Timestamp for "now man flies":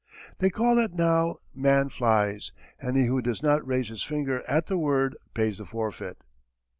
0.95-2.51